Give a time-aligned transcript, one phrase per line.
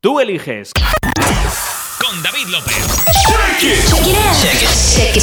[0.00, 0.70] Tú eliges.
[1.98, 2.76] Con David López.
[3.60, 3.84] It
[4.94, 5.18] Check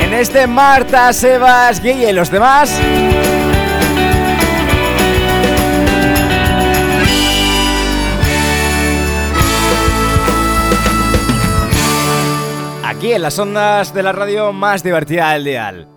[0.00, 2.80] En este Marta, Sebas, Guille y los demás.
[12.84, 15.95] Aquí en las ondas de la radio más divertida del dial.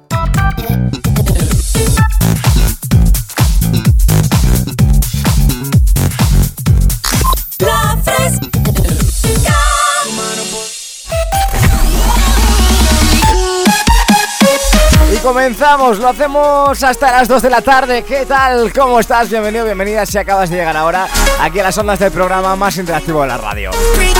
[15.21, 18.03] Comenzamos, lo hacemos hasta las 2 de la tarde.
[18.03, 18.71] ¿Qué tal?
[18.73, 19.29] ¿Cómo estás?
[19.29, 21.07] Bienvenido, bienvenida si acabas de llegar ahora
[21.41, 23.71] aquí a las ondas del programa más interactivo de la radio.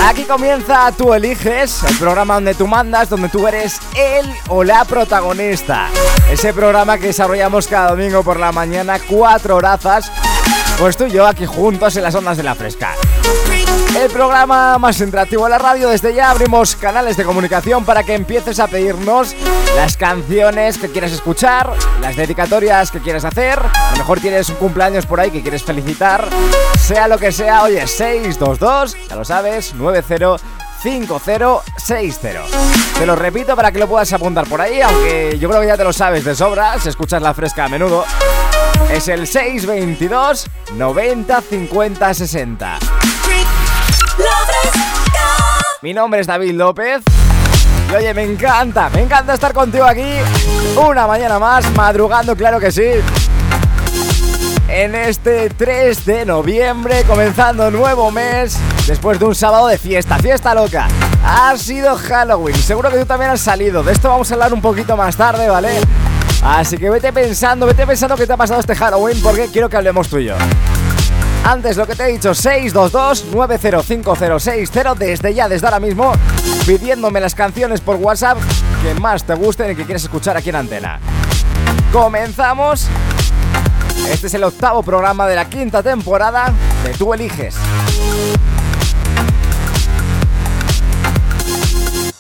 [0.06, 4.86] Aquí comienza Tú Eliges, el programa donde tú mandas, donde tú eres el o la
[4.86, 5.88] protagonista.
[6.30, 10.12] Ese programa que desarrollamos cada domingo por la mañana, cuatro horazas,
[10.80, 12.96] pues tú y yo aquí juntos en las ondas de la fresca
[13.98, 15.90] el programa más interactivo de la radio.
[15.90, 19.36] Desde ya abrimos canales de comunicación para que empieces a pedirnos
[19.76, 23.60] las canciones que quieres escuchar, las dedicatorias que quieres hacer.
[23.60, 26.28] A lo mejor tienes un cumpleaños por ahí que quieres felicitar.
[26.80, 32.30] Sea lo que sea, oye, 622, ya lo sabes, 905060.
[32.98, 35.78] Te lo repito para que lo puedas apuntar por ahí, aunque yo creo que ya
[35.78, 38.06] te lo sabes de sobra si escuchas la fresca a menudo.
[38.92, 42.80] Es el 622 90 50 60.
[45.82, 47.02] Mi nombre es David López
[47.90, 50.04] Y oye, me encanta, me encanta estar contigo aquí
[50.76, 52.90] una mañana más, madrugando, claro que sí.
[54.68, 60.54] En este 3 de noviembre, comenzando nuevo mes, después de un sábado de fiesta, fiesta
[60.54, 60.88] loca.
[61.26, 63.84] Ha sido Halloween, seguro que tú también has salido.
[63.84, 65.80] De esto vamos a hablar un poquito más tarde, ¿vale?
[66.42, 69.76] Así que vete pensando, vete pensando qué te ha pasado este Halloween porque quiero que
[69.78, 70.36] hablemos tú y yo.
[71.44, 76.14] Antes lo que te he dicho, 622-905060 desde ya, desde ahora mismo,
[76.66, 78.38] pidiéndome las canciones por WhatsApp
[78.84, 81.00] que más te gusten y que quieres escuchar aquí en Antena.
[81.92, 82.88] Comenzamos.
[84.10, 86.54] Este es el octavo programa de la quinta temporada
[86.84, 87.56] de Tú Eliges.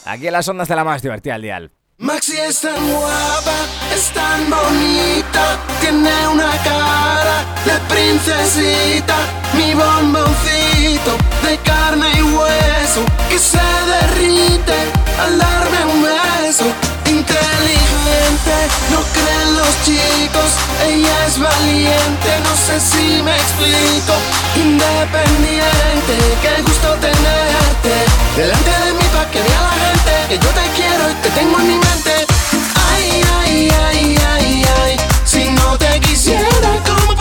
[0.05, 1.71] Aquí en las ondas de la más divertida al dial.
[2.01, 3.57] Maxi es tan guapa,
[3.93, 9.17] es tan bonita, tiene una cara de princesita,
[9.53, 14.77] mi bomboncito de carne y hueso que se derrite
[15.21, 16.98] al darme un beso.
[17.29, 18.57] Inteligente,
[18.89, 20.49] no creen los chicos,
[20.87, 24.13] ella es valiente, no sé si me explico.
[24.55, 27.93] Independiente, qué gusto tenerte
[28.35, 31.59] delante de mí para que vea la gente que yo te quiero y te tengo
[31.59, 32.25] en mi mente.
[32.91, 37.15] Ay, ay, ay, ay, ay, si no te quisiera, ¿cómo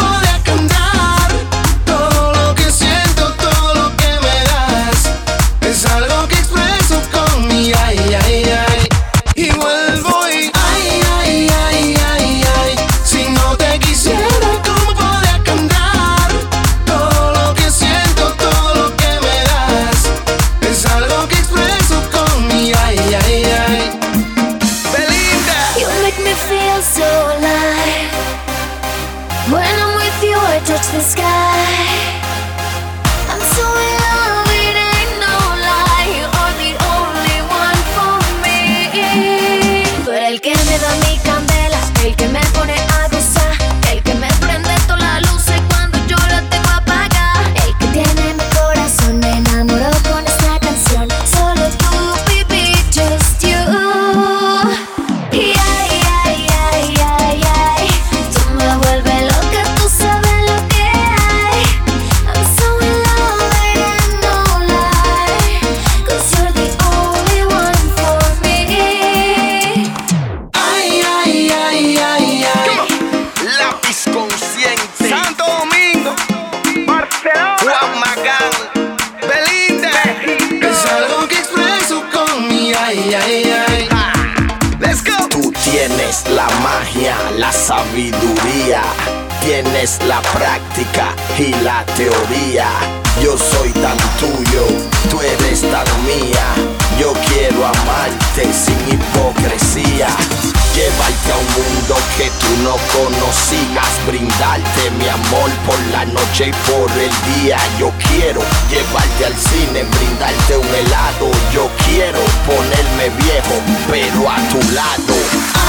[105.99, 107.59] la noche y por el día.
[107.79, 108.41] Yo quiero
[108.71, 111.31] llevarte al cine, brindarte un helado.
[111.53, 113.55] Yo quiero ponerme viejo,
[113.89, 115.15] pero a tu lado.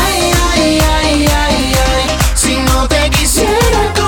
[0.05, 2.17] Ay, ay, ay, ay, ay.
[2.35, 3.98] Si no te quisiera,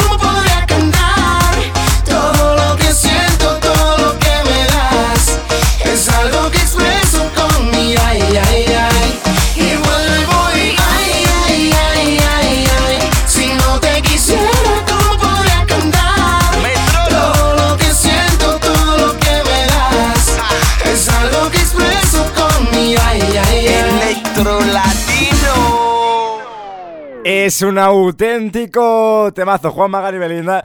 [27.33, 30.61] Es un auténtico temazo, Juan Magali Belinda.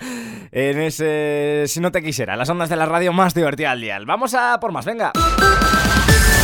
[0.51, 3.97] En ese Si no te quisiera, las ondas de la radio más divertida al día.
[4.05, 5.13] Vamos a por más, venga.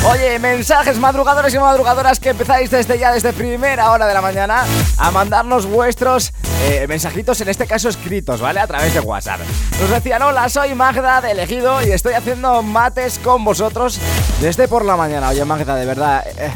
[0.09, 4.65] Oye, mensajes madrugadores y madrugadoras que empezáis desde ya, desde primera hora de la mañana,
[4.97, 6.33] a mandarnos vuestros
[6.67, 8.61] eh, mensajitos, en este caso escritos, ¿vale?
[8.61, 9.41] A través de WhatsApp.
[9.81, 14.01] Nos decían, hola, soy Magda de Elegido y estoy haciendo mates con vosotros
[14.41, 15.31] desde por la mañana.
[15.31, 16.53] Oye, Magda, de verdad, eh,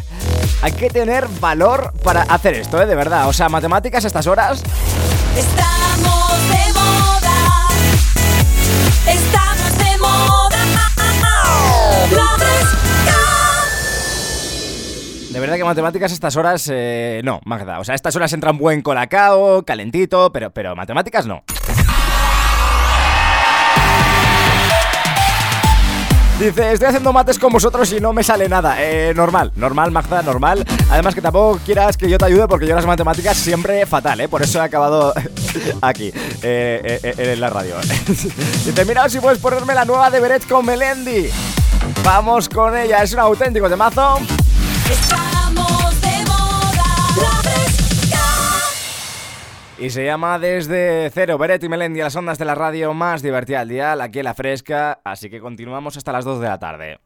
[0.66, 2.87] hay que tener valor para hacer esto, ¿eh?
[2.87, 3.28] De verdad.
[3.28, 4.64] O sea, matemáticas a estas horas.
[5.37, 7.68] Estamos de moda.
[9.06, 10.56] Estamos de moda.
[15.30, 17.78] De verdad que matemáticas a estas horas, eh, no, Magda.
[17.78, 21.44] O sea, a estas horas entran buen colacao, calentito, pero, pero matemáticas no.
[26.38, 28.76] Dice, estoy haciendo mates con vosotros y no me sale nada.
[28.78, 30.66] Eh, normal, normal, Magda, normal.
[30.90, 34.28] Además que tampoco quieras que yo te ayude porque yo las matemáticas siempre fatal, ¿eh?
[34.28, 35.14] Por eso he acabado
[35.81, 36.12] aquí, eh,
[36.43, 37.76] eh, eh, en la radio.
[38.07, 41.31] Dice, mira si puedes ponerme la nueva de Beret con Melendi.
[42.05, 44.21] Vamos con ella, es un auténtico temazo.
[49.78, 53.61] Y se llama Desde Cero, Beret y Melendi, las ondas de la radio más divertida
[53.61, 56.99] al día, aquí en La Fresca, así que continuamos hasta las 2 de la tarde.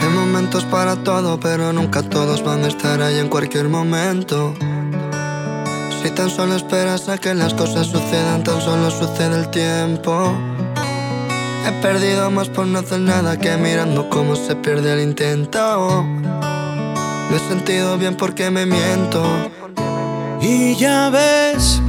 [0.00, 4.54] Hay momentos para todo, pero nunca todos van a estar ahí en cualquier momento.
[6.08, 10.32] Si tan solo esperas a que las cosas sucedan, tan solo sucede el tiempo.
[11.66, 16.02] He perdido más por no hacer nada que mirando cómo se pierde el intento.
[16.02, 19.22] Me he sentido bien porque me miento.
[20.40, 21.82] Y ya ves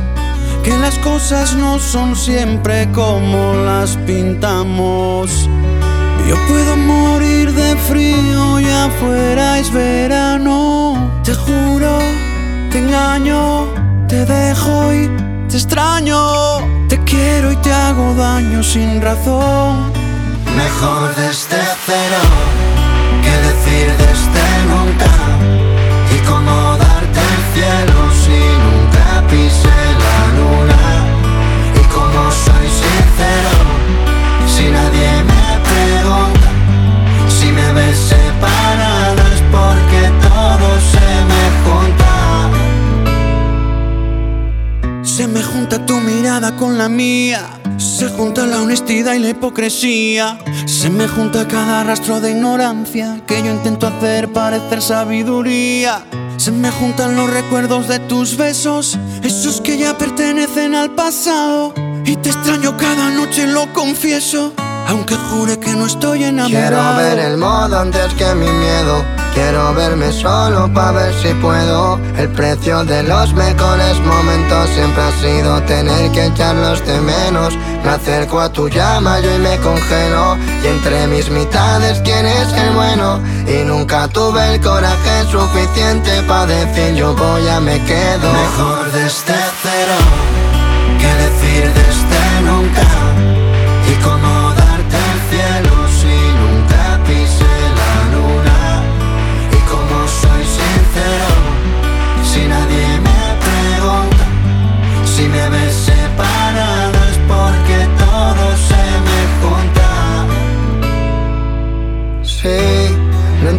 [0.65, 5.47] que las cosas no son siempre como las pintamos.
[6.27, 11.21] Yo puedo morir de frío y afuera es verano.
[11.23, 11.99] Te juro,
[12.69, 15.08] te engaño, te dejo y
[15.48, 16.18] te extraño.
[16.89, 19.94] Te quiero y te hago daño sin razón.
[20.58, 22.22] Mejor desde cero
[23.24, 25.12] que decir desde nunca.
[26.16, 29.88] Y cómo darte el cielo si nunca pisé
[45.69, 47.47] junta tu mirada con la mía.
[47.77, 50.39] Se junta la honestidad y la hipocresía.
[50.65, 56.03] Se me junta cada rastro de ignorancia que yo intento hacer parecer sabiduría.
[56.38, 61.75] Se me juntan los recuerdos de tus besos, esos que ya pertenecen al pasado.
[62.03, 64.53] Y te extraño cada noche, lo confieso,
[64.89, 66.50] aunque jure que no estoy enamorado.
[66.50, 69.05] Quiero ver el modo antes que mi miedo.
[69.34, 72.00] Quiero verme solo para ver si puedo.
[72.17, 77.55] El precio de los mejores momentos siempre ha sido tener que echarlos de menos.
[77.84, 80.38] Me acerco a tu llama yo y me congelo.
[80.63, 83.19] Y entre mis mitades quién es el bueno.
[83.48, 88.34] Y nunca tuve el coraje suficiente para decir yo voy a me quedo.
[88.34, 90.38] Mejor desde cero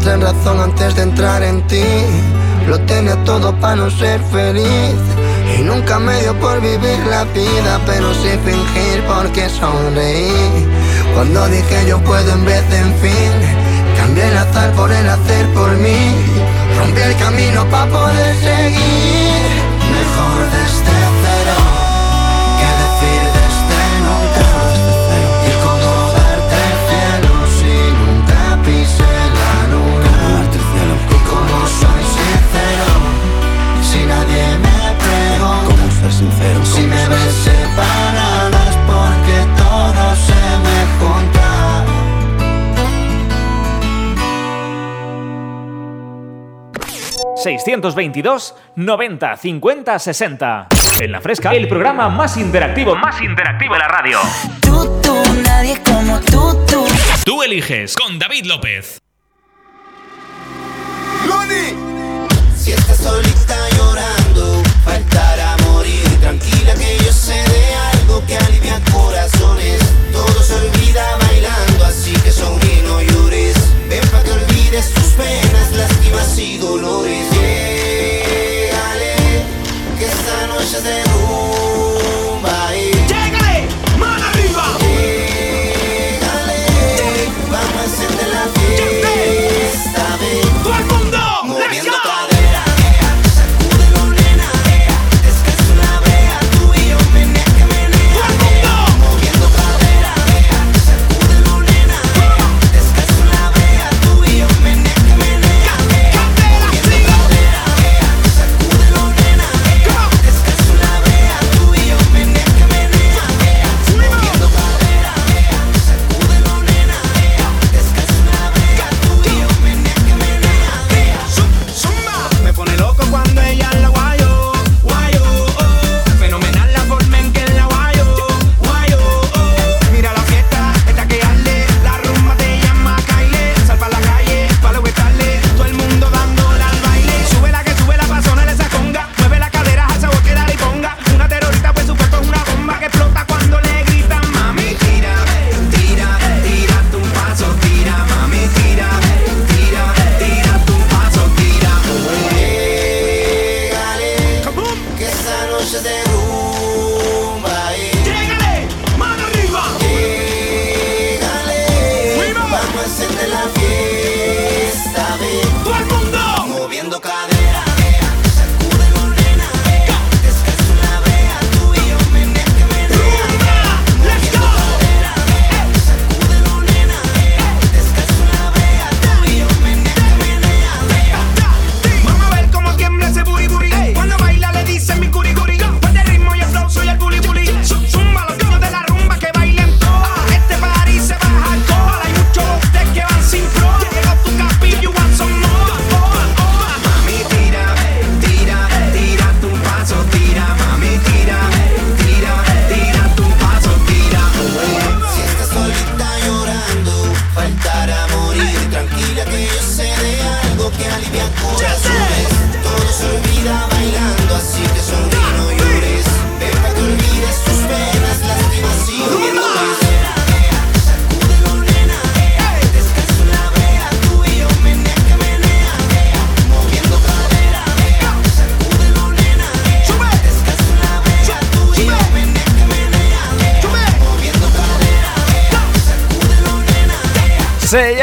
[0.00, 1.85] entré en razón antes de entrar en ti.
[2.66, 4.97] Lo tenía todo para no ser feliz.
[5.59, 10.66] Y nunca me dio por vivir la vida, pero sí fingir porque sonreí.
[11.14, 13.33] Cuando dije yo puedo en vez de en fin,
[13.99, 16.14] cambié el azar por el hacer por mí.
[16.78, 19.29] Rompí el camino para poder seguir.
[47.42, 50.68] 622 90 50 60.
[51.00, 54.18] En la fresca, el programa más interactivo, más interactivo de la radio.
[54.61, 56.85] Tú, tú, nadie como tú, tú.
[57.25, 59.00] Tú eliges con David López.
[62.56, 66.04] Si estás solita llorando, faltará morir.
[66.20, 69.80] Tranquila que yo sé de algo que alivia corazones.
[70.12, 73.00] Todo se olvida bailando, así que sonríe, no
[74.70, 77.26] olvides tus penas, lástimas y dolores.
[77.32, 79.14] Llégale,
[79.98, 81.09] que esta noche es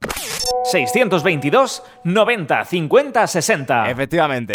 [0.64, 3.90] 622 90 50 60.
[3.90, 4.54] Efectivamente.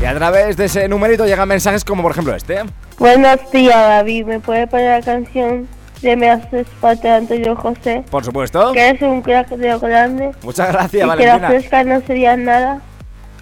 [0.00, 2.60] Y a través de ese numerito llegan mensajes como por ejemplo este.
[2.98, 4.24] Buenos días, David.
[4.26, 5.68] ¿Me puede poner la canción
[6.00, 8.02] de Me haces falta Antonio José?
[8.10, 8.72] Por supuesto.
[8.72, 10.30] Que es un crack de lo grande.
[10.42, 11.34] Muchas gracias, y Valentina.
[11.36, 12.80] Que la fresca no sería nada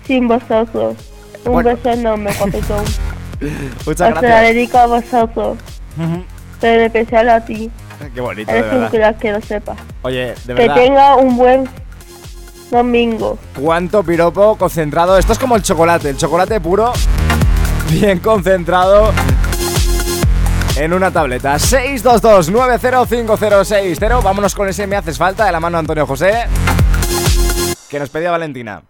[0.05, 0.97] sin vosotros.
[1.45, 2.85] Un beso enorme, guapetón.
[3.87, 4.21] Muchas gracias.
[4.21, 5.59] Se la dedico a vosotros.
[6.61, 7.71] Pero en especial a ti.
[8.15, 8.83] Qué bonito, Eres de verdad.
[8.83, 9.77] un crack que lo sepa.
[10.03, 10.75] Oye, de verdad.
[10.75, 11.69] Que tenga un buen
[12.71, 13.39] domingo.
[13.59, 15.17] Cuánto piropo concentrado.
[15.19, 16.93] Esto es como el chocolate, el chocolate puro,
[17.91, 19.13] bien concentrado
[20.77, 21.57] en una tableta.
[21.57, 24.23] 622-905060.
[24.23, 26.47] Vámonos con ese Me Haces Falta de la mano de Antonio José,
[27.89, 28.83] que nos pedía Valentina.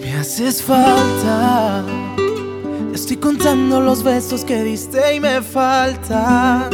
[0.00, 1.84] Me haces falta.
[2.94, 6.70] Estoy contando los besos que diste y me falta.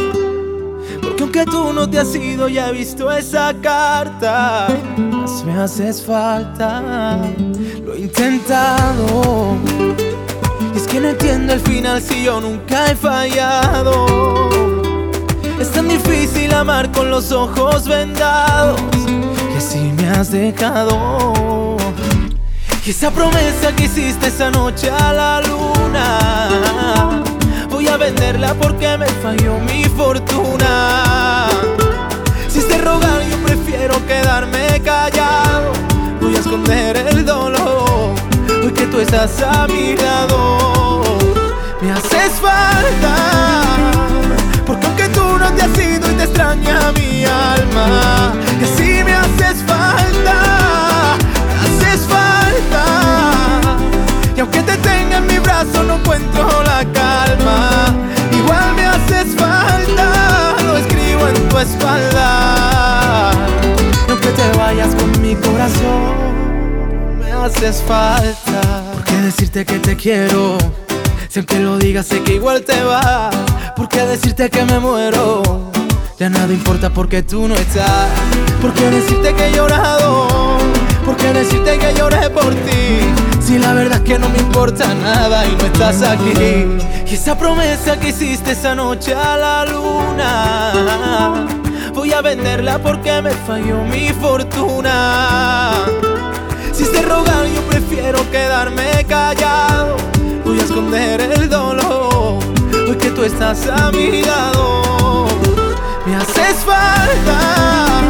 [1.23, 4.67] Aunque tú no te has ido, ya he visto esa carta.
[4.99, 7.23] Más me haces falta.
[7.85, 9.57] Lo he intentado.
[10.75, 14.49] Y es que no entiendo el final si yo nunca he fallado.
[15.61, 18.81] Es tan difícil amar con los ojos vendados.
[19.07, 21.77] Que así me has dejado.
[22.85, 26.82] Y esa promesa que hiciste esa noche a la luna
[27.83, 31.49] Voy a venderla porque me falló mi fortuna.
[32.49, 35.73] Si es de rogar yo prefiero quedarme callado.
[36.21, 38.15] Voy a esconder el dolor
[38.63, 41.19] Hoy que tú estás a mi lado.
[41.81, 43.17] Me haces falta
[44.65, 48.67] Porque aunque tú no te has ido y te extraña mi alma Que
[55.65, 57.95] no encuentro la calma
[58.33, 63.31] Igual me haces falta Lo escribo en tu espalda
[64.09, 70.59] aunque te vayas con mi corazón Me haces falta ¿Por qué decirte que te quiero?
[71.29, 73.31] Si aunque lo digas sé que igual te va
[73.77, 75.71] ¿Por qué decirte que me muero?
[76.19, 78.09] Ya nada importa porque tú no estás
[78.61, 80.22] ¿Por qué decirte que he llorado?
[84.05, 86.33] Que no me importa nada y no estás aquí.
[87.07, 91.47] Y esa promesa que hiciste esa noche a la luna
[91.93, 95.85] Voy a venderla porque me falló mi fortuna.
[96.73, 99.97] Si es de rogar yo prefiero quedarme callado.
[100.45, 102.39] Voy a esconder el dolor
[102.73, 105.29] Hoy que tú estás a mi lado.
[106.05, 108.01] Me haces falta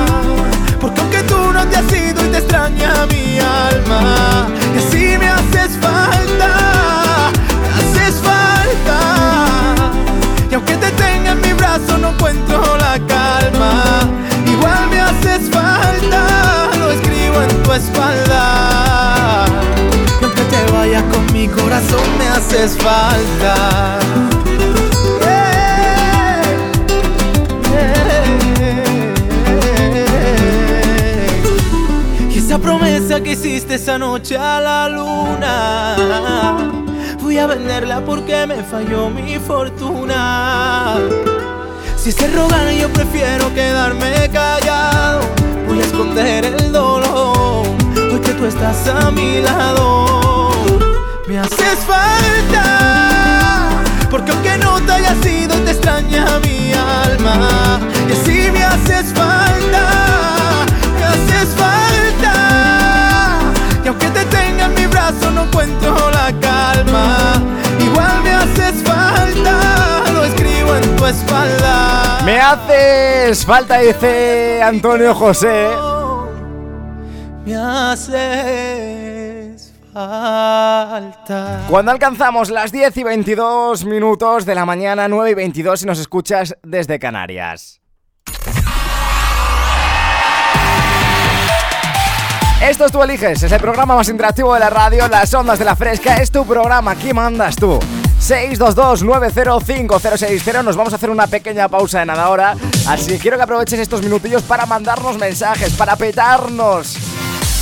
[0.81, 4.62] Porque aunque tú no te has ido y te extraña mi alma
[5.63, 7.31] haces falta
[7.79, 9.93] haces falta.
[10.51, 14.01] Y aunque te tenga en mi brazo no encuentro la calma.
[14.47, 19.45] Igual me haces falta Lo escribo en tu espalda.
[20.21, 23.99] Y aunque te vayas con mi corazón me haces falta
[33.23, 36.73] que hiciste esa noche a la luna
[37.33, 40.99] voy a venderla porque me falló mi fortuna.
[41.97, 45.21] Si se rogan yo prefiero quedarme callado.
[45.67, 47.67] Voy a esconder el dolor
[48.11, 50.51] porque tú estás a mi lado.
[51.27, 57.81] Me haces falta porque aunque no te haya sido te extraña mi alma.
[58.11, 60.12] Y así me haces falta,
[72.53, 75.69] haces falta, dice Antonio José.
[77.47, 78.93] Me haces
[79.93, 81.61] falta.
[81.69, 85.99] Cuando alcanzamos las 10 y 22 minutos de la mañana, 9 y 22 si nos
[85.99, 87.81] escuchas desde Canarias.
[92.63, 95.65] Esto es Tú Eliges, es el programa más interactivo de la radio, Las Ondas de
[95.65, 97.81] la Fresca, es tu programa, aquí mandas tú.
[98.33, 102.57] 622-905060, nos vamos a hacer una pequeña pausa de nada ahora,
[102.89, 106.97] así que quiero que aproveches estos minutillos para mandarnos mensajes, para petarnos.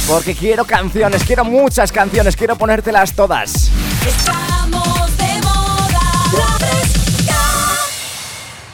[0.06, 3.68] Porque quiero canciones, quiero muchas canciones, quiero ponértelas todas.
[4.06, 5.60] Estamos de moda.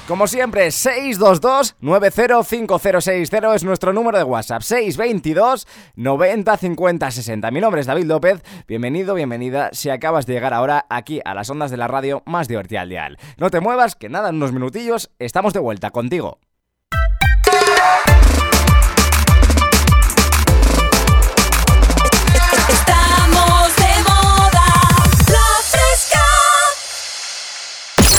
[0.06, 4.62] Como siempre, 622-905060 es nuestro número de WhatsApp.
[4.62, 5.66] 622
[5.96, 7.50] 90 50 60.
[7.50, 8.40] Mi nombre es David López.
[8.68, 9.70] Bienvenido, bienvenida.
[9.72, 12.88] Si acabas de llegar ahora aquí a las ondas de la radio más divertida al
[12.88, 13.18] dial.
[13.36, 16.38] No te muevas, que nada, en unos minutillos estamos de vuelta contigo.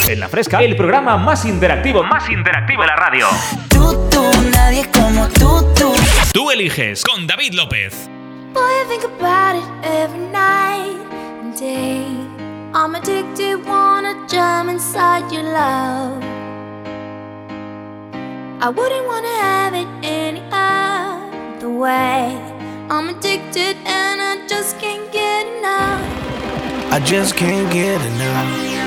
[0.09, 3.27] En la fresca, el programa más interactivo, más interactivo de la radio.
[3.67, 5.93] Tú, tú, nadie como tú, tú.
[6.31, 8.09] Tú eliges con David López.
[8.53, 10.97] Boy, I think about it every night
[11.41, 12.05] and day.
[12.73, 16.23] I'm addicted, wanna jump inside your love.
[18.61, 22.33] I wouldn't wanna have it any other way.
[22.89, 26.01] I'm addicted and I just can't get enough.
[26.93, 28.86] I just can't get enough.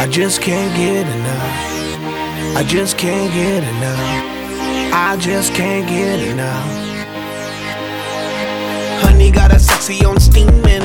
[0.00, 2.56] I just can't get enough.
[2.56, 4.94] I just can't get enough.
[4.94, 6.64] I just can't get enough.
[9.02, 10.82] Honey got a sexy on steaming.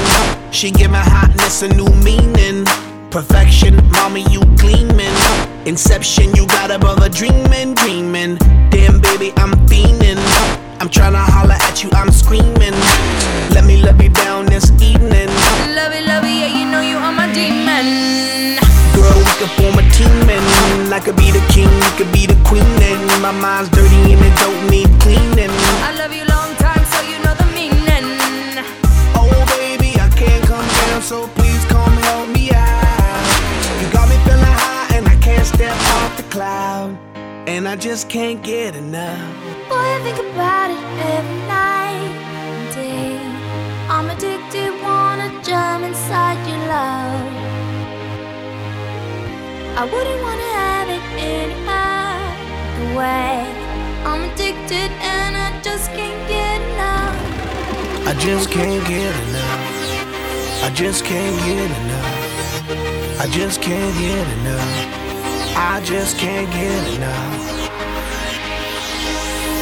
[0.51, 2.65] She give my hotness a new meaning.
[3.11, 5.15] Perfection, mommy, you gleaming.
[5.67, 8.37] Inception, you got above a dreaming, dreaming.
[8.71, 10.17] Damn, baby, I'm fiending.
[10.81, 12.75] I'm tryna holler at you, I'm screaming.
[13.53, 15.29] Let me love you down this evening.
[15.77, 18.12] Love it, love it, yeah, you know you are my demon.
[19.03, 22.25] Girl, we could form a team and I could be the king, you could be
[22.25, 25.51] the queen and my mind's dirty and it don't need cleaning.
[25.83, 28.07] I love you long time, so you know the meaning.
[29.19, 33.27] Oh baby, I can't come down, so please come help me out.
[33.81, 36.97] You got me feeling high and I can't step off the cloud.
[37.45, 39.33] And I just can't get enough.
[39.67, 43.19] Boy, I think about it every night and day.
[43.89, 47.52] I'm addicted, wanna jump inside your love.
[49.75, 53.41] I wouldn't wanna have it any other way.
[54.05, 58.07] I'm addicted and I just can't get enough.
[58.07, 60.63] I just can't get enough.
[60.63, 63.19] I just can't get enough.
[63.19, 65.57] I just can't get enough.
[65.57, 67.69] I just can't get enough.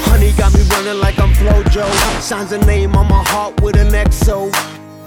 [0.10, 1.90] Honey got me running like I'm Flojo.
[2.20, 4.52] Signs a name on my heart with an XO.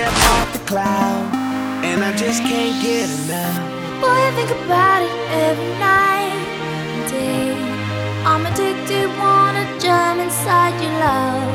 [0.00, 1.24] step off the cloud.
[1.84, 3.60] And I just can't get enough.
[4.00, 5.14] Boy, I think about it
[5.46, 6.32] every night
[6.94, 7.52] and day.
[8.30, 11.52] I'm addicted, wanna jump inside your love.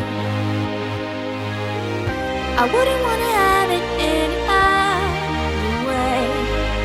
[2.62, 6.22] I wouldn't wanna have it any other way.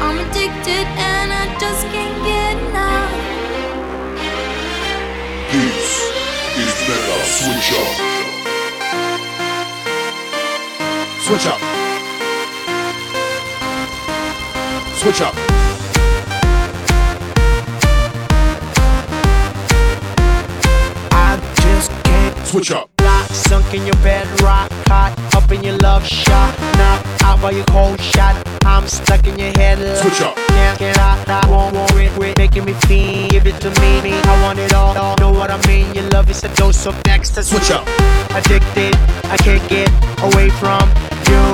[0.04, 3.12] I'm addicted and I just can't get enough.
[5.52, 5.90] This
[6.62, 8.19] is Mega Switch Up.
[11.30, 11.60] Switch up.
[14.96, 15.34] Switch up.
[21.12, 22.90] I just can't Switch up.
[23.30, 25.16] Sunk in your bed, rock hot,
[25.50, 26.58] up in your love shot.
[26.78, 28.34] Knock out by your cold shot.
[28.64, 29.78] I'm stuck in your head.
[29.78, 29.98] love.
[29.98, 30.36] Switch up.
[30.36, 33.28] Can't get out, I won't want it, quit making me feel.
[33.28, 34.12] Give it to me, me.
[34.12, 35.16] I want it all, all.
[35.18, 35.92] Know what I mean?
[35.94, 37.34] Your love is a dose of next.
[37.42, 37.86] Switch up.
[38.30, 38.94] Addicted,
[39.34, 39.90] I can't get
[40.22, 40.82] away from
[41.30, 41.44] you.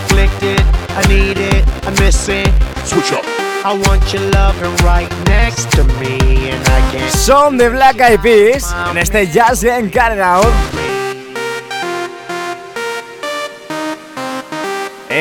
[0.00, 0.60] Afflicted,
[1.00, 2.48] I need it, I miss it.
[2.84, 3.24] Switch up.
[3.62, 7.12] I want your loving right next to me, and I can't.
[7.12, 10.44] Son de Black Eyed Peas en este Jazz en Carnaval.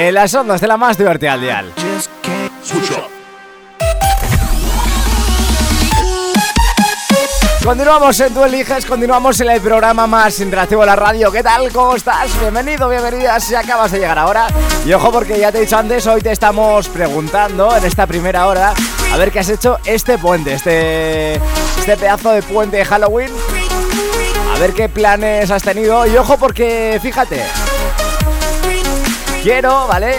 [0.01, 1.73] En las ondas de la más divertida al dial.
[7.65, 11.29] Continuamos en Tú Eliges, continuamos en el programa más interactivo de la radio.
[11.33, 11.69] ¿Qué tal?
[11.73, 12.39] ¿Cómo estás?
[12.39, 14.47] Bienvenido, bienvenida si acabas de llegar ahora.
[14.85, 18.47] Y ojo porque ya te he dicho antes, hoy te estamos preguntando en esta primera
[18.47, 18.73] hora
[19.11, 23.31] a ver qué has hecho este puente, este, este pedazo de puente de Halloween.
[24.55, 26.07] A ver qué planes has tenido.
[26.07, 27.43] Y ojo porque, fíjate,
[29.41, 30.15] quiero, ¿vale?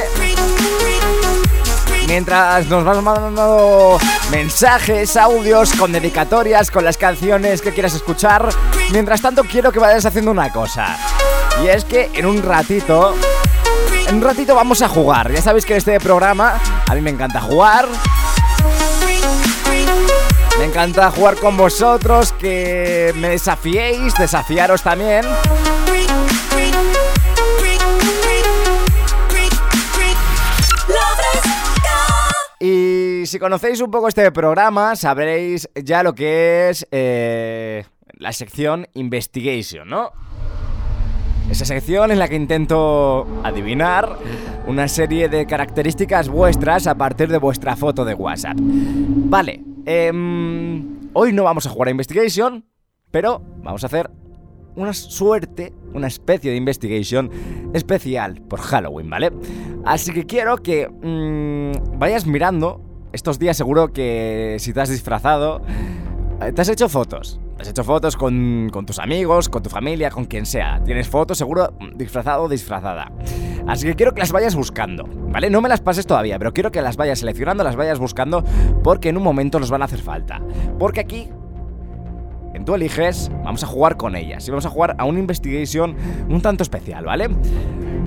[2.07, 3.99] Mientras nos vas mandando
[4.31, 8.49] mensajes, audios con dedicatorias, con las canciones que quieras escuchar.
[8.91, 10.97] Mientras tanto, quiero que vayas haciendo una cosa.
[11.63, 13.15] Y es que en un ratito,
[14.09, 15.31] en un ratito vamos a jugar.
[15.33, 16.55] Ya sabéis que este programa
[16.89, 17.87] a mí me encanta jugar.
[20.59, 25.25] Me encanta jugar con vosotros, que me desafiéis, desafiaros también.
[33.31, 37.85] Si conocéis un poco este programa, sabréis ya lo que es eh,
[38.19, 40.11] la sección Investigation, ¿no?
[41.49, 44.17] Esa sección en la que intento adivinar
[44.67, 48.57] una serie de características vuestras a partir de vuestra foto de WhatsApp.
[48.59, 52.65] Vale, em, hoy no vamos a jugar a Investigation,
[53.13, 54.11] pero vamos a hacer
[54.75, 57.31] una suerte, una especie de investigation
[57.75, 59.31] especial por Halloween, ¿vale?
[59.85, 62.90] Así que quiero que mm, vayas mirando.
[63.13, 65.63] Estos días seguro que si te has disfrazado,
[66.41, 67.41] eh, te has hecho fotos.
[67.57, 70.81] Te has hecho fotos con, con tus amigos, con tu familia, con quien sea.
[70.85, 73.11] Tienes fotos seguro mm, disfrazado o disfrazada.
[73.67, 75.51] Así que quiero que las vayas buscando, ¿vale?
[75.51, 78.45] No me las pases todavía, pero quiero que las vayas seleccionando, las vayas buscando,
[78.83, 80.41] porque en un momento nos van a hacer falta.
[80.79, 81.29] Porque aquí
[82.65, 85.95] Tú Eliges, vamos a jugar con ellas y vamos a jugar a un investigation
[86.29, 87.29] un tanto especial, ¿vale?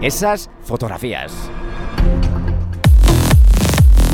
[0.00, 1.32] esas fotografías.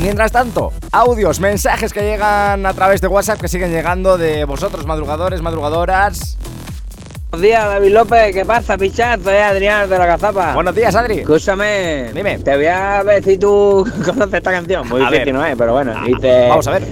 [0.01, 4.85] Mientras tanto, audios, mensajes que llegan a través de WhatsApp que siguen llegando de vosotros,
[4.85, 6.37] madrugadores, madrugadoras.
[7.31, 8.33] Buenos días, David López.
[8.33, 9.19] ¿Qué pasa, pichar?
[9.21, 10.53] Soy Adrián de la Gazapa.
[10.55, 11.19] Buenos días, Adri.
[11.19, 12.11] Escúchame.
[12.13, 12.39] Dime.
[12.39, 14.87] Te voy a ver si tú conoces esta canción.
[14.87, 15.35] Muy A difícil ver.
[15.35, 15.93] no es, pero bueno.
[15.95, 16.83] Ah, dice Vamos a ver.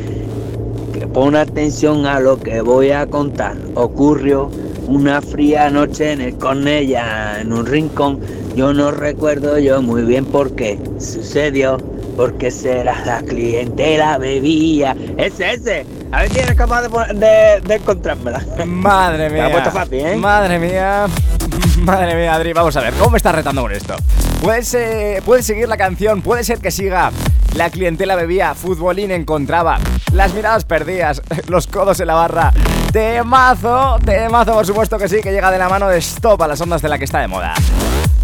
[0.93, 3.55] que pon atención a lo que voy a contar.
[3.73, 4.51] Ocurrió
[4.85, 8.19] una fría noche en el Cornella, en un rincón.
[8.55, 11.77] Yo no recuerdo yo muy bien por qué sucedió.
[12.17, 14.95] Porque será la clientela bebía.
[15.17, 15.85] Ese, ese.
[16.11, 18.43] A ver si eres capaz de, de, de encontrármela.
[18.65, 19.43] Madre mía.
[19.43, 20.15] la he puesto fácil, ¿eh?
[20.17, 21.05] Madre mía.
[21.79, 22.53] Madre mía, Adri.
[22.53, 23.95] Vamos a ver, ¿cómo me estás retando con esto?
[24.41, 27.11] Puedes, eh, puedes seguir la canción, puede ser que siga.
[27.55, 29.79] La clientela bebía, futbolín encontraba,
[30.11, 32.51] las miradas perdidas, los codos en la barra.
[32.91, 36.61] Temazo, temazo, por supuesto que sí, que llega de la mano de Stop a las
[36.61, 37.53] ondas de la que está de moda.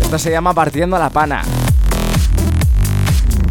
[0.01, 1.43] Esto se llama Partiendo a la Pana.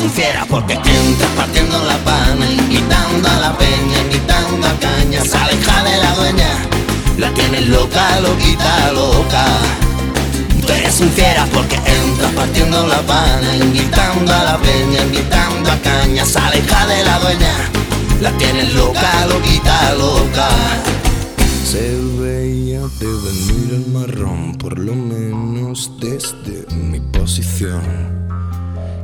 [0.00, 5.36] Un fiera porque entras partiendo la pana, invitando a la peña, invitando a caña, se
[5.36, 6.50] aleja de la dueña.
[7.16, 9.44] La tienes loca, loquita, loca loca.
[10.64, 15.76] Tú eres un fiera porque entras partiendo la pana, invitando a la peña, invitando a
[15.78, 17.54] caña, sale de la dueña,
[18.20, 20.48] la tienes loca, loquita, loca.
[21.64, 28.27] Se veía de venir el marrón, por lo menos desde mi posición.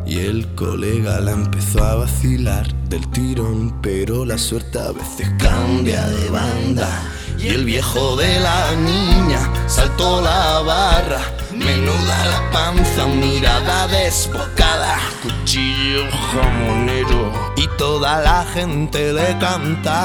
[0.06, 6.06] Y el colega la empezó a vacilar del tirón, pero la suerte a veces cambia
[6.06, 7.02] de banda.
[7.38, 11.20] Y el viejo de la niña saltó la barra,
[11.52, 20.04] menuda la panza, mirada desbocada, cuchillo jamonero y toda la gente le cantaba.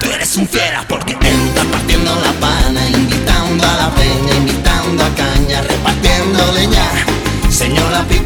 [0.00, 1.16] Tú eres un fiera porque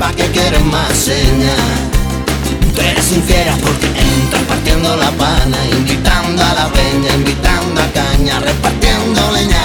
[0.00, 1.54] La pipa que quieres más seña.
[2.74, 7.86] Tú eres un fiera porque entras partiendo la pana, invitando a la peña, invitando a
[7.92, 9.62] caña, repartiendo leña.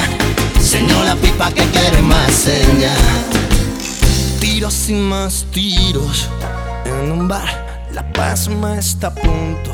[0.59, 2.93] Señor la pipa que quieres más seña.
[4.41, 6.27] Tiros y más tiros
[6.83, 7.87] en un bar.
[7.93, 9.71] La pasma está a punto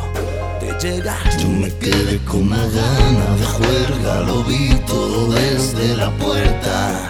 [0.62, 1.18] de llegar.
[1.40, 7.10] Yo me quedé con una gana de juerga, lo vi todo desde la puerta.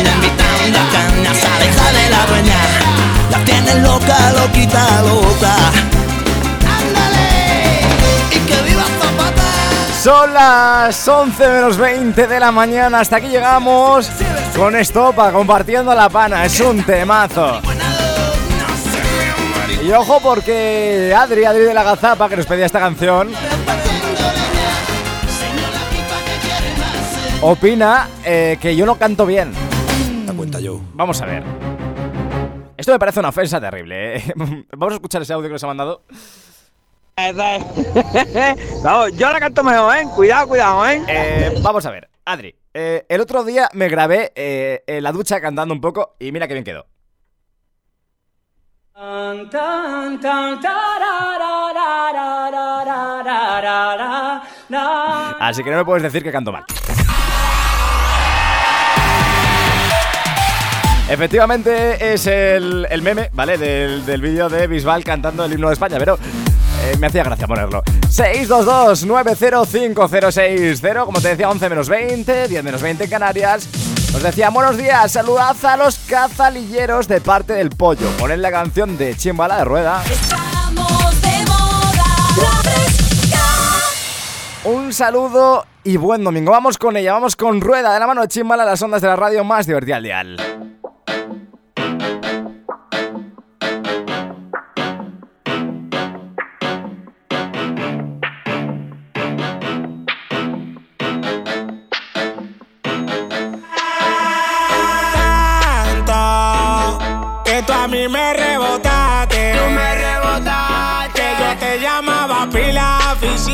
[10.01, 13.01] Son las 11 menos 20 de la mañana.
[13.01, 14.09] Hasta aquí llegamos
[14.57, 16.43] con Estopa compartiendo la pana.
[16.43, 17.61] Es un temazo.
[19.85, 23.29] Y ojo porque Adri, Adri de la Gazapa, que nos pedía esta canción,
[27.41, 29.51] opina eh, que yo no canto bien.
[30.25, 30.81] La cuenta yo.
[30.95, 31.43] Vamos a ver.
[32.75, 34.17] Esto me parece una ofensa terrible.
[34.17, 34.33] ¿eh?
[34.75, 36.01] Vamos a escuchar ese audio que nos ha mandado.
[38.83, 40.07] No, yo la canto mejor, ¿eh?
[40.15, 41.01] Cuidado, cuidado, ¿eh?
[41.07, 42.55] Eh, vamos a ver, Adri.
[42.73, 46.47] eh, el otro día me grabé eh, en la ducha cantando un poco y mira
[46.47, 46.85] qué bien quedó.
[55.39, 56.65] Así que no me puedes decir que canto mal.
[61.09, 63.57] Efectivamente es el, el meme, ¿vale?
[63.57, 66.17] Del, del vídeo de Bisbal cantando el himno de España, pero
[66.81, 67.81] eh, me hacía gracia ponerlo.
[68.09, 73.67] 622-905060, como te decía, 11 menos 20, 10 menos 20 en Canarias.
[74.13, 78.09] Nos decía, buenos días, saludad a los cazalilleros de parte del pollo.
[78.19, 80.03] Poned la canción de Chimbala de Rueda.
[80.03, 82.03] Estamos de moda.
[82.41, 82.49] La.
[84.69, 86.51] Un saludo y buen domingo.
[86.51, 89.15] Vamos con ella, vamos con Rueda de la mano de Chimbala, las ondas de la
[89.15, 90.37] radio más divertida al dial.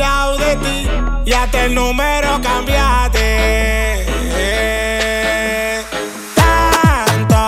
[0.08, 0.90] De ti
[1.26, 4.06] y hasta el número cambiaste.
[6.36, 7.42] Tanto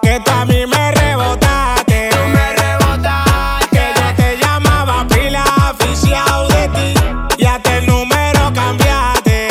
[0.00, 2.10] que tú a mí me rebotaste.
[2.10, 3.68] Tú me rebotaste.
[3.70, 6.94] Que yo te llamaba pila oficial de ti
[7.38, 9.48] y hasta el número cambiaste.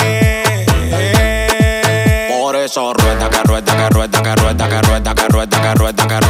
[2.39, 6.07] Por eso rueda, que rueda, que rueda, que rueda, que rueda, que rueda, que rueda,
[6.07, 6.20] que rueda,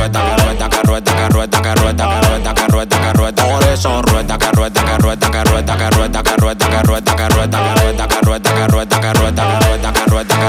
[5.92, 8.68] que rueda, que rueda, que rueda, que rueda, que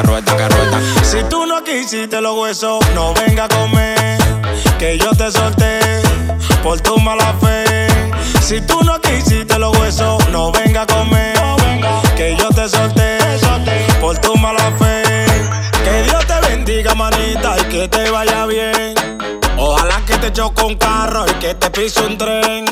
[0.03, 0.81] rueda, que rueda.
[1.03, 4.19] Si tú no quisiste los huesos, no venga a comer.
[4.79, 5.81] Que yo te solté
[6.63, 7.87] por tu mala fe.
[8.41, 11.35] Si tú no quisiste los huesos, no venga a comer.
[12.17, 13.19] Que yo te solté
[14.01, 15.03] por tu mala fe.
[15.85, 18.95] Que Dios te bendiga, manita, y que te vaya bien.
[20.23, 22.65] te choque un carro y que te pise un tren.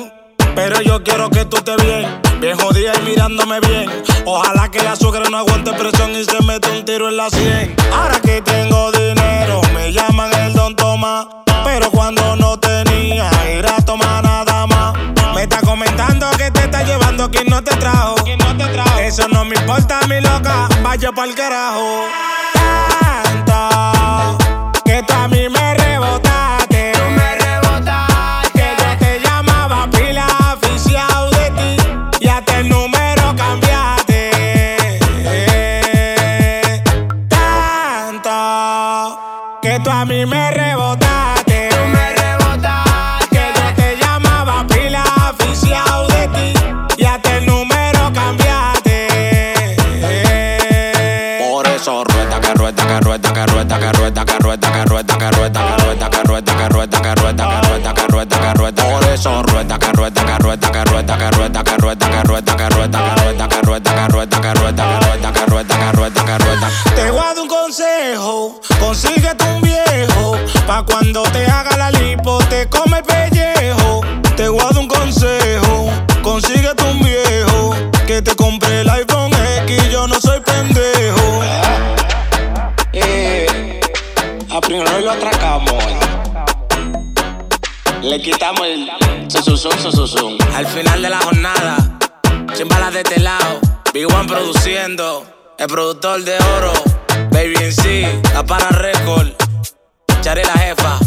[0.55, 2.20] Pero yo quiero que tú estés bien,
[2.51, 3.89] bien jodida mirándome bien.
[4.25, 7.77] Ojalá que la suegra no aguante presión y se mete un tiro en la sien.
[7.93, 11.27] Ahora que tengo dinero, me llaman el don Tomás.
[11.65, 14.95] Pero cuando no tenía, ir a tomar nada más.
[15.35, 18.17] Me está comentando que te está llevando quien no te trajo.
[19.01, 22.07] Eso no me importa, mi loca, vaya pa'l carajo.
[23.47, 24.39] Tanto
[24.85, 25.80] que tú a mí me
[60.59, 64.55] que rueda que rueda que rueda que rueda que rueda que rueda que
[66.39, 70.37] rueda te voy a dar un consejo consíguete un viejo
[70.67, 74.01] pa cuando te haga la lipo te come el pellejo
[74.37, 75.91] te voy un consejo
[76.23, 77.77] consíguete un viejo
[78.07, 79.31] que te compre el iPhone
[79.69, 81.43] X yo no soy pendejo
[82.93, 83.81] eh,
[84.51, 85.85] a primero lo atracamos.
[88.03, 88.90] Le quitamos el
[89.63, 91.77] Al final de la jornada,
[92.55, 93.61] sin de este lado.
[93.93, 95.27] Big One produciendo,
[95.59, 96.73] el productor de oro.
[97.31, 99.29] Baby en sí, la para record.
[100.23, 100.99] Chari la jefa,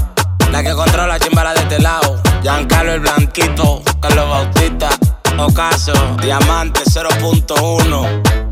[0.51, 2.22] la que controla chimbala de este lado.
[2.43, 4.89] Giancarlo el Blanquito, Carlos Bautista,
[5.39, 8.43] Ocaso, Diamante 0.1.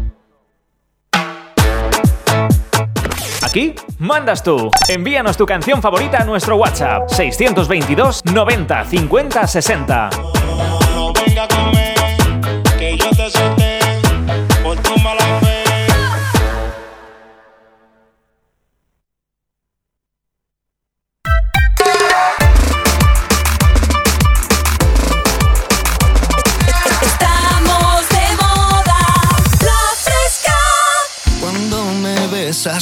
[3.52, 4.72] Aquí mandas tú.
[4.88, 10.41] Envíanos tu canción favorita a nuestro WhatsApp 622 90 50 60.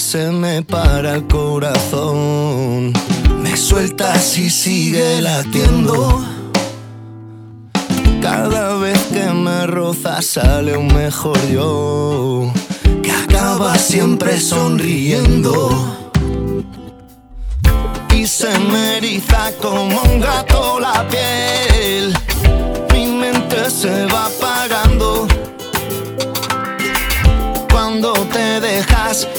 [0.10, 2.92] Se me para el corazón.
[3.44, 6.26] Me sueltas y sigue latiendo.
[8.20, 12.52] Cada vez que me rozas sale un mejor yo.
[13.04, 15.70] Que acaba siempre sonriendo.
[18.16, 22.18] Y se me eriza como un gato la piel.
[22.94, 24.29] Mi mente se va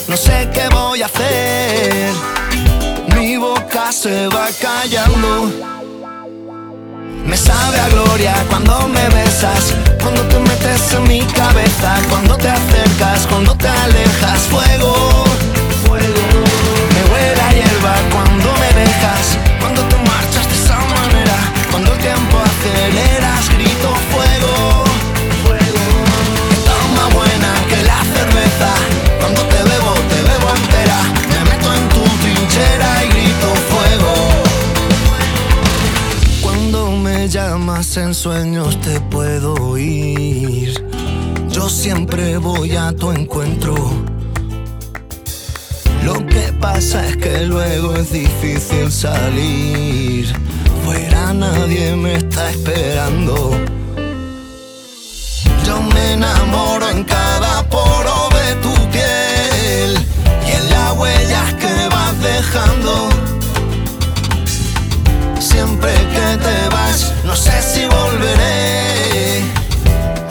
[0.09, 2.13] no sé qué voy a hacer.
[3.17, 5.53] Mi boca se va callando.
[7.25, 12.49] Me sabe a gloria cuando me besas, cuando te metes en mi cabeza, cuando te
[12.49, 14.95] acercas, cuando te alejas, fuego.
[15.87, 16.23] Fuego.
[16.95, 21.37] Me huele a hierba cuando me dejas, cuando te marchas de esa manera,
[21.71, 23.89] cuando el tiempo aceleras, grito.
[24.13, 24.60] Fuego.
[38.11, 40.85] En sueños te puedo oír.
[41.49, 43.75] Yo siempre voy a tu encuentro.
[46.05, 50.27] Lo que pasa es que luego es difícil salir.
[50.85, 53.53] Fuera nadie me está esperando.
[55.65, 59.95] Yo me enamoro en cada poro de tu piel
[60.49, 63.09] y en las huellas que vas dejando.
[65.39, 69.43] Siempre que te vas, no sé si volveré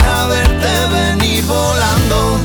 [0.05, 2.39] a verte venir volando.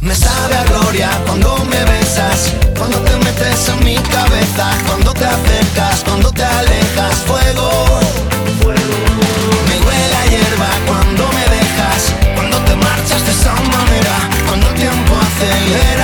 [0.00, 5.24] Me sabe a gloria cuando me besas, cuando te metes en mi cabeza, cuando te
[5.24, 7.70] acercas, cuando te alejas, fuego.
[9.68, 14.16] Me huele a hierba cuando me dejas, cuando te marchas de esa manera,
[14.46, 15.95] cuando el tiempo aceleras,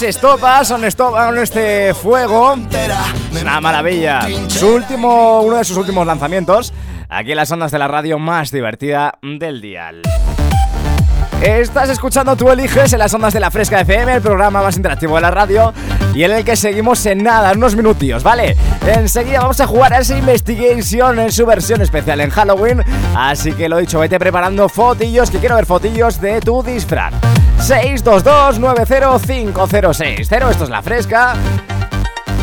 [0.00, 2.54] Es Estopa, son Estopa este fuego.
[3.34, 4.20] Es una maravilla.
[4.48, 6.72] Su último, uno de sus últimos lanzamientos.
[7.10, 10.00] Aquí en las ondas de la radio más divertida del dial.
[11.42, 15.16] Estás escuchando Tú Eliges en las ondas de la Fresca FM, el programa más interactivo
[15.16, 15.74] de la radio
[16.14, 18.56] y en el que seguimos en nada, en unos minutillos, ¿vale?
[18.86, 22.82] Enseguida vamos a jugar a esa Investigation en su versión especial en Halloween,
[23.14, 27.12] así que lo dicho, vete preparando fotillos, que quiero ver fotillos de tu disfraz.
[27.60, 31.36] 622-905060, esto es la Fresca.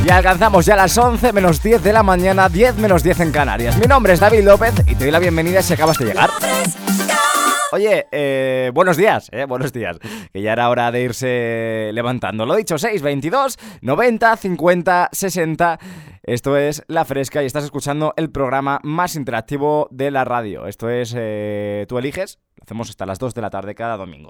[0.06, 3.76] Y alcanzamos ya las 11 menos 10 de la mañana, 10 menos 10 en Canarias.
[3.78, 6.30] Mi nombre es David López y te doy la bienvenida si acabas de llegar.
[7.72, 9.98] Oye, eh, buenos días, eh, buenos días.
[10.32, 12.46] Que ya era hora de irse levantando.
[12.46, 15.80] Lo dicho, 6, 22, 90, 50, 60.
[16.24, 20.68] Esto es La Fresca y estás escuchando el programa más interactivo de la radio.
[20.68, 22.38] Esto es eh, Tú eliges.
[22.56, 24.30] Lo hacemos hasta las 2 de la tarde cada domingo.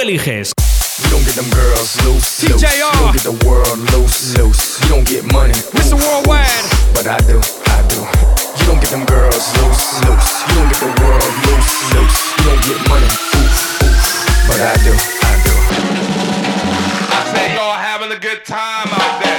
[0.00, 0.52] Tú eliges.
[1.04, 2.62] You don't get them girls loose, loose.
[2.62, 2.72] TJR.
[2.72, 4.80] You don't get the world loose, loose.
[4.80, 5.92] You don't get money, Mr.
[5.92, 6.48] ooh, Worldwide.
[6.48, 6.94] ooh.
[6.94, 8.00] But I do, I do.
[8.56, 10.48] You don't get them girls loose, loose.
[10.48, 12.16] You don't get the world loose, loose.
[12.32, 13.92] You don't get money, ooh, ooh.
[14.48, 15.54] But I do, I do.
[17.12, 19.29] I say y'all having a good time out there.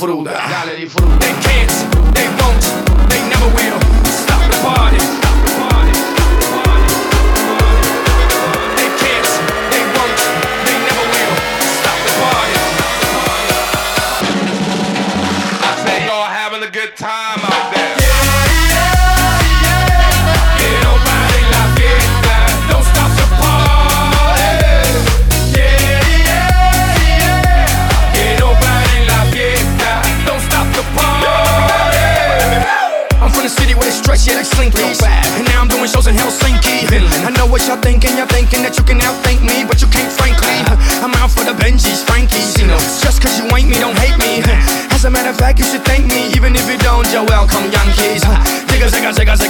[0.00, 0.30] Disfruta.
[0.48, 1.29] Dale disfruta.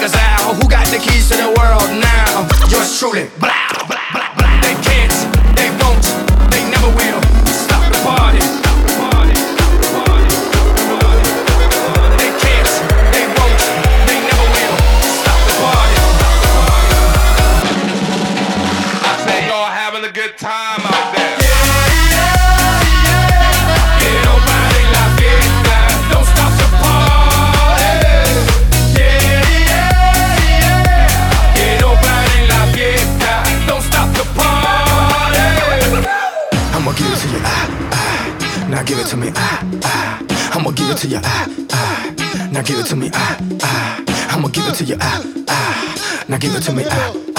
[0.01, 0.55] Zigga, zigga.
[0.55, 2.49] Who got the keys to the world now?
[2.71, 3.29] Yours truly.
[44.91, 46.25] You, ah, ah.
[46.29, 47.30] Now give it to me, ah,